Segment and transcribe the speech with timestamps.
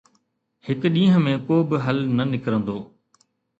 [0.67, 2.77] هڪ ڏينهن ۾ ڪو به حل نه نڪرندو.